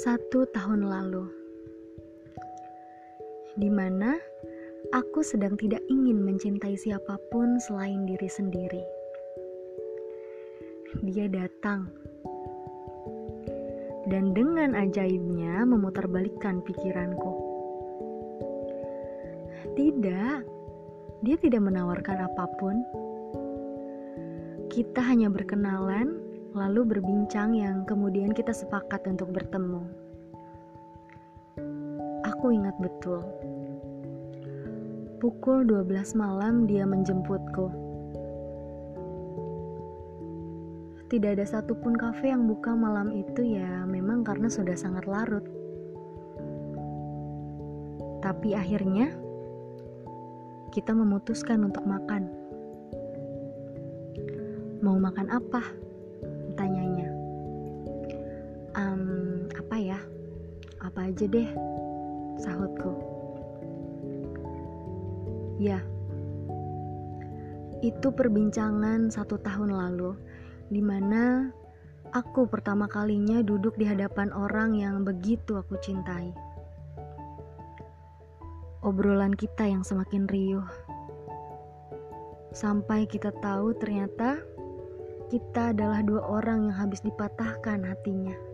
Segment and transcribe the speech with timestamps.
[0.00, 1.28] Satu tahun lalu,
[3.60, 4.16] di mana
[4.96, 8.80] aku sedang tidak ingin mencintai siapa pun selain diri sendiri.
[11.04, 11.92] Dia datang
[14.08, 17.32] dan dengan ajaibnya memutarbalikkan pikiranku.
[19.76, 20.40] Tidak,
[21.28, 22.80] dia tidak menawarkan apa pun.
[24.72, 29.86] Kita hanya berkenalan lalu berbincang yang kemudian kita sepakat untuk bertemu.
[32.26, 33.22] Aku ingat betul.
[35.20, 37.90] Pukul 12 malam dia menjemputku.
[41.10, 45.42] Tidak ada satupun kafe yang buka malam itu ya memang karena sudah sangat larut.
[48.22, 49.10] Tapi akhirnya
[50.70, 52.30] kita memutuskan untuk makan.
[54.80, 55.89] Mau makan apa?
[58.80, 60.00] Um, apa ya?
[60.80, 61.52] Apa aja deh,
[62.40, 62.96] sahutku.
[65.60, 65.84] Ya,
[67.84, 70.16] itu perbincangan satu tahun lalu,
[70.72, 71.52] di mana
[72.16, 76.32] aku pertama kalinya duduk di hadapan orang yang begitu aku cintai.
[78.80, 80.64] Obrolan kita yang semakin riuh,
[82.56, 84.40] sampai kita tahu ternyata
[85.28, 88.49] kita adalah dua orang yang habis dipatahkan hatinya.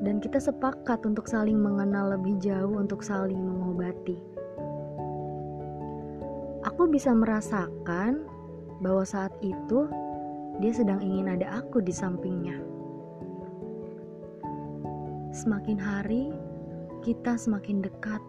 [0.00, 4.16] Dan kita sepakat untuk saling mengenal lebih jauh untuk saling mengobati.
[6.64, 8.24] Aku bisa merasakan
[8.80, 9.88] bahwa saat itu
[10.60, 12.56] dia sedang ingin ada aku di sampingnya.
[15.36, 16.32] Semakin hari
[17.04, 18.20] kita semakin dekat.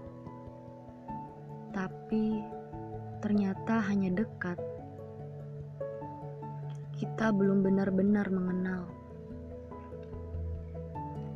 [1.71, 2.43] Tapi
[3.23, 4.59] ternyata hanya dekat
[7.01, 9.00] kita belum benar-benar mengenal.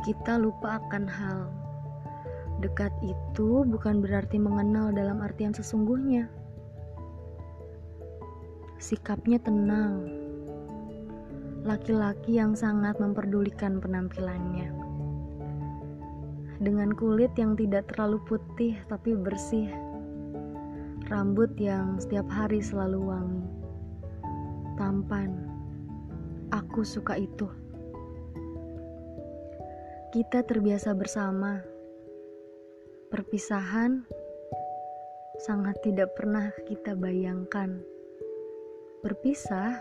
[0.06, 1.50] Kita lupa akan hal.
[2.62, 6.30] Dekat itu bukan berarti mengenal dalam artian sesungguhnya.
[8.78, 10.06] Sikapnya tenang.
[11.66, 14.70] Laki-laki yang sangat memperdulikan penampilannya.
[16.62, 19.74] Dengan kulit yang tidak terlalu putih tapi bersih.
[21.10, 23.46] Rambut yang setiap hari selalu wangi.
[24.78, 25.56] Tampan
[26.54, 27.50] Aku suka itu.
[30.16, 31.59] Kita terbiasa bersama.
[33.12, 34.08] Perpisahan
[35.44, 37.84] sangat tidak pernah kita bayangkan.
[39.04, 39.75] Berpisah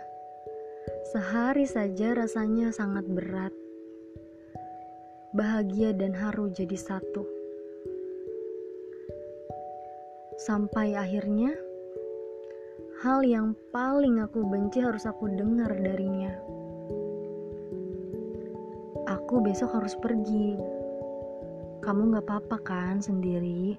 [1.15, 3.55] sehari saja rasanya sangat berat.
[5.39, 7.23] Bahagia dan haru jadi satu.
[10.43, 11.55] Sampai akhirnya
[13.06, 16.34] hal yang paling aku benci harus aku dengar darinya.
[19.25, 20.53] Aku besok harus pergi.
[21.81, 23.73] Kamu gak apa-apa kan sendiri?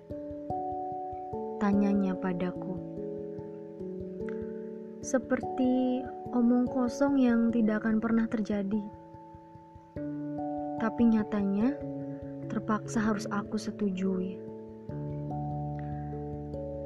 [1.62, 2.74] Tanyanya padaku.
[5.06, 6.02] Seperti
[6.34, 8.82] omong kosong yang tidak akan pernah terjadi.
[10.82, 11.78] Tapi nyatanya
[12.50, 14.42] terpaksa harus aku setujui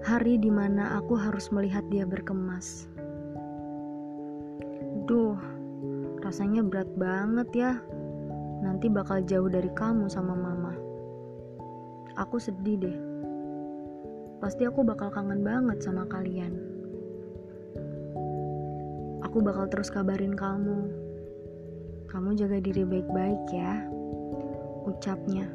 [0.03, 2.91] hari di mana aku harus melihat dia berkemas.
[5.08, 5.40] Duh,
[6.20, 7.74] rasanya berat banget ya.
[8.59, 10.75] Nanti bakal jauh dari kamu sama mama.
[12.20, 12.97] Aku sedih deh.
[14.40, 16.56] Pasti aku bakal kangen banget sama kalian.
[19.24, 20.92] Aku bakal terus kabarin kamu.
[22.09, 23.84] Kamu jaga diri baik-baik ya.
[24.88, 25.47] Ucapnya.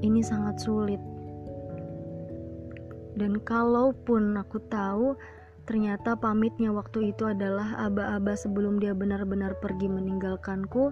[0.00, 1.02] Ini sangat sulit
[3.20, 5.12] dan kalaupun aku tahu
[5.70, 10.90] ternyata pamitnya waktu itu adalah aba-aba sebelum dia benar-benar pergi meninggalkanku,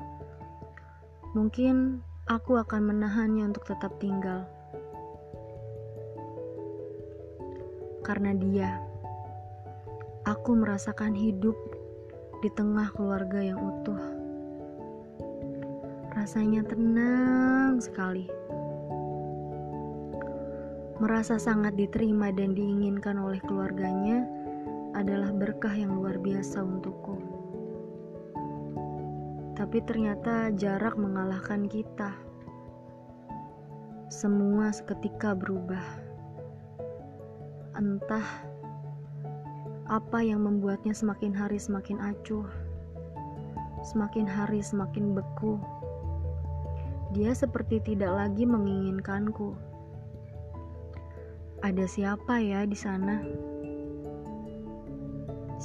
[1.35, 1.99] mungkin
[2.31, 4.47] aku akan menahannya untuk tetap tinggal.
[8.07, 8.79] Karena dia,
[10.23, 11.59] aku merasakan hidup
[12.39, 13.99] di tengah keluarga yang utuh.
[16.15, 18.31] Rasanya tenang sekali
[21.03, 24.27] merasa sangat diterima dan diinginkan oleh keluarganya
[24.99, 27.15] adalah berkah yang luar biasa untukku.
[29.55, 32.19] Tapi ternyata jarak mengalahkan kita.
[34.11, 35.87] Semua seketika berubah.
[37.79, 38.27] Entah
[39.87, 42.51] apa yang membuatnya semakin hari semakin acuh,
[43.87, 45.63] semakin hari semakin beku.
[47.15, 49.55] Dia seperti tidak lagi menginginkanku
[51.59, 53.19] ada siapa ya di sana?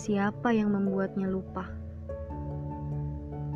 [0.04, 1.64] Siapa yang membuatnya lupa?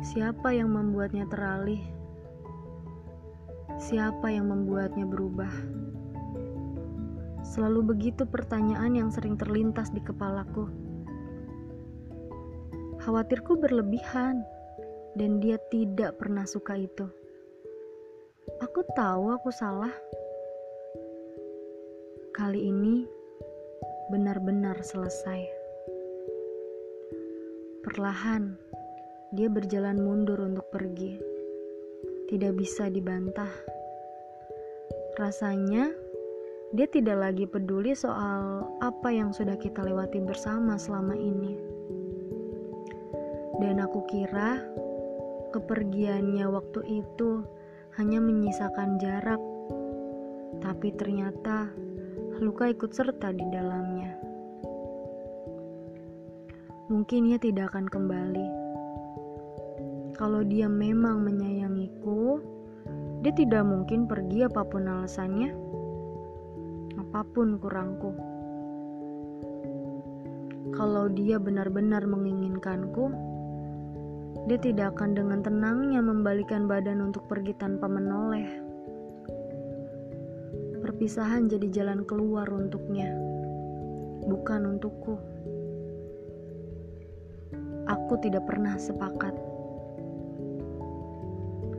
[0.00, 1.84] Siapa yang membuatnya teralih?
[3.76, 5.52] Siapa yang membuatnya berubah?
[7.44, 10.72] Selalu begitu pertanyaan yang sering terlintas di kepalaku.
[13.04, 14.40] Khawatirku berlebihan,
[15.20, 17.12] dan dia tidak pernah suka itu.
[18.64, 19.92] Aku tahu aku salah.
[22.32, 23.04] Kali ini
[24.08, 25.57] benar-benar selesai.
[27.78, 28.58] Perlahan,
[29.30, 31.14] dia berjalan mundur untuk pergi.
[32.26, 33.50] Tidak bisa dibantah.
[35.14, 35.86] Rasanya
[36.74, 41.54] dia tidak lagi peduli soal apa yang sudah kita lewati bersama selama ini.
[43.62, 44.58] Dan aku kira
[45.54, 47.46] kepergiannya waktu itu
[47.94, 49.40] hanya menyisakan jarak,
[50.58, 51.70] tapi ternyata
[52.42, 54.27] luka ikut serta di dalamnya.
[56.88, 58.68] Mungkin ia tidak akan kembali
[60.18, 62.42] kalau dia memang menyayangiku,
[63.22, 65.54] dia tidak mungkin pergi apa pun alasannya,
[66.98, 68.10] apa pun kurangku.
[70.74, 73.14] Kalau dia benar-benar menginginkanku,
[74.50, 78.58] dia tidak akan dengan tenangnya membalikan badan untuk pergi tanpa menoleh.
[80.82, 83.14] Perpisahan jadi jalan keluar untuknya,
[84.26, 85.14] bukan untukku.
[87.88, 89.48] Aku tidak pernah sepakat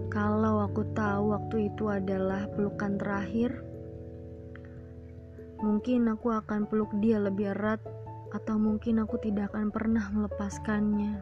[0.09, 3.61] kalau aku tahu waktu itu adalah pelukan terakhir,
[5.61, 7.77] mungkin aku akan peluk dia lebih erat,
[8.33, 11.21] atau mungkin aku tidak akan pernah melepaskannya.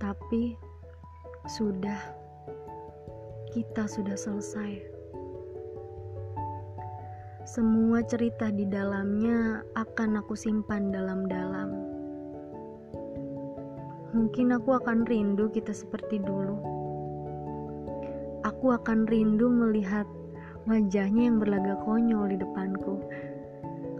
[0.00, 0.56] Tapi
[1.44, 2.00] sudah,
[3.52, 4.80] kita sudah selesai.
[7.44, 11.97] Semua cerita di dalamnya akan aku simpan dalam-dalam.
[14.18, 16.58] Mungkin aku akan rindu kita seperti dulu.
[18.42, 20.10] Aku akan rindu melihat
[20.66, 22.98] wajahnya yang berlagak konyol di depanku.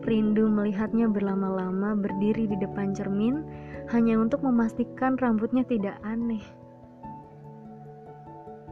[0.03, 3.47] Rindu melihatnya berlama-lama berdiri di depan cermin
[3.95, 6.43] hanya untuk memastikan rambutnya tidak aneh.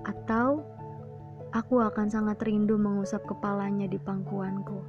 [0.02, 0.66] Atau
[1.54, 4.82] aku akan sangat rindu mengusap kepalanya di pangkuanku.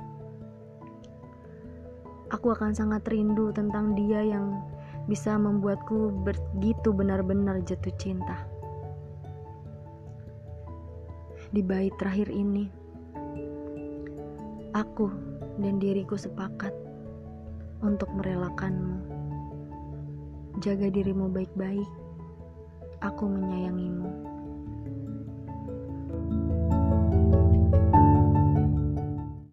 [2.33, 4.57] Aku akan sangat rindu tentang dia yang
[5.07, 8.44] bisa membuatku begitu benar-benar jatuh cinta.
[11.56, 12.68] Di bait terakhir ini,
[14.75, 15.07] aku
[15.63, 16.75] dan diriku sepakat
[17.80, 19.00] untuk merelakanmu.
[20.59, 21.88] Jaga dirimu baik-baik.
[23.00, 24.26] Aku menyayangimu.